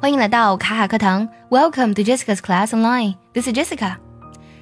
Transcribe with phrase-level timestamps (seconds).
[0.00, 3.16] 欢迎来到卡卡课堂，Welcome to Jessica's Class Online.
[3.34, 3.96] This is Jessica.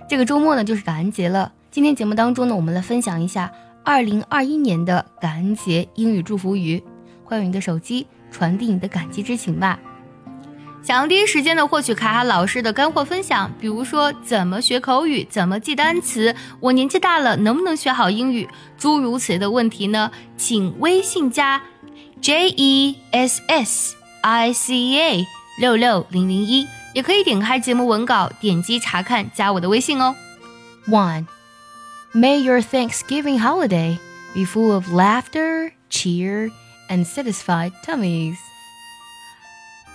[0.09, 1.53] 这个周末呢就是感恩节了。
[1.71, 3.53] 今天节目当中呢，我们来分享一下
[3.85, 6.83] 2021年的感恩节英语祝福语。
[7.23, 9.79] 快用你的手机传递你的感激之情吧。
[10.83, 18.49] 想要第一时间的获取卡卡老师的干货分享，比如说怎么学口语、怎么记单词、我年纪大了能不能学好英语，
[18.79, 20.11] 诸如此类的问题呢？
[20.39, 21.61] 请微信加
[22.23, 23.97] J E S S。
[24.26, 25.26] I C A
[25.60, 30.16] 六六零零一，也可以点开节目文稿，点击查看，加我的微信哦。
[30.88, 31.28] One,
[32.14, 33.98] may your Thanksgiving holiday
[34.34, 36.52] be full of laughter, cheer,
[36.90, 38.38] and satisfied tummies.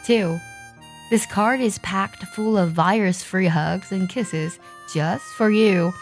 [0.05, 0.39] Two,
[1.11, 4.59] this card is packed full of virus-free hugs and kisses
[4.93, 5.93] just for you.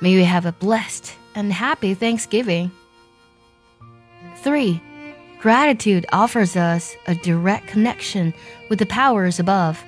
[0.00, 2.70] May you have a blessed and happy Thanksgiving.
[4.42, 4.80] Three.
[5.39, 8.33] Gratitude offers us a direct connection
[8.69, 9.83] with the powers above.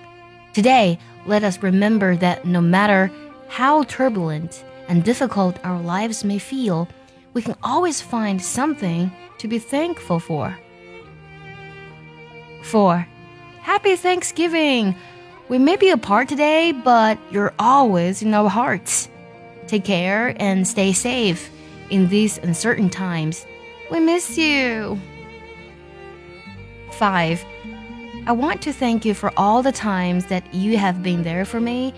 [0.54, 3.12] Today, let us remember that no matter
[3.48, 6.88] how turbulent and difficult our lives may feel,
[7.34, 10.58] we can always find something to be thankful for.
[12.64, 13.08] 4.
[13.62, 14.96] Happy Thanksgiving!
[15.48, 19.10] We may be apart today, but you're always in our hearts.
[19.66, 21.50] Take care and stay safe
[21.90, 23.46] in these uncertain times.
[23.90, 25.00] We miss you.
[27.00, 27.46] 5.
[28.28, 31.62] I want to thank you for all the times that you have been there for
[31.62, 31.94] me.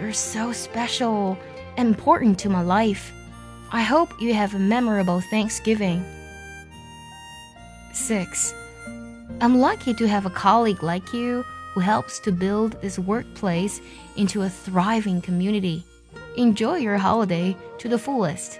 [0.00, 1.36] You're so special
[1.76, 3.12] and important to my life.
[3.70, 6.02] I hope you have a memorable Thanksgiving.
[7.92, 8.54] 6.
[9.42, 11.44] I'm lucky to have a colleague like you
[11.74, 13.82] who helps to build this workplace
[14.16, 15.84] into a thriving community.
[16.38, 18.58] Enjoy your holiday to the fullest.